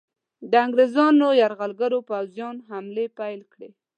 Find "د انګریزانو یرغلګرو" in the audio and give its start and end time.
0.51-1.99